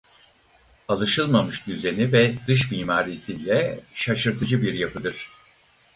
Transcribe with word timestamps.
Alışılmamış 0.87 1.67
düzeni 1.67 2.11
ve 2.11 2.33
dış 2.47 2.71
mimarisiyle 2.71 3.79
şaşırtıcı 3.93 4.61
bir 4.61 4.73
yapıdır. 4.73 5.29